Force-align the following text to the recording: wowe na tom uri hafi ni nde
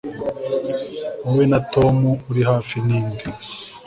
wowe 1.23 1.43
na 1.51 1.59
tom 1.73 1.95
uri 2.29 2.41
hafi 2.49 2.75
ni 2.85 2.97
nde 3.09 3.25